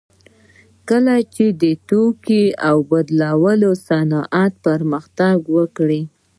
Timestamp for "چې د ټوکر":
1.35-2.43